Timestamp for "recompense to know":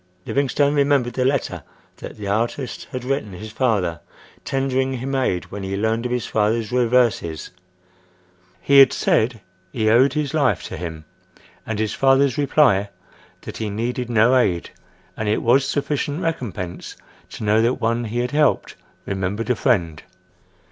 16.19-17.61